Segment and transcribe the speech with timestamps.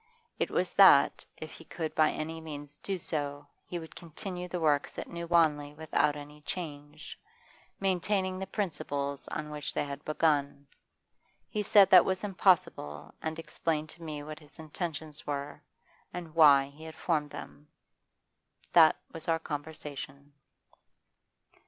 [0.39, 4.59] It was that, if he could by any means do so, he would continue the
[4.59, 7.19] works at New Wanley without any change,
[7.79, 10.67] maintaining the principles on which they had been begun.
[11.47, 15.61] He said that was impossible, and explained to me what his intentions were,
[16.11, 17.67] and why he had formed them.
[18.73, 20.33] That was our conversation.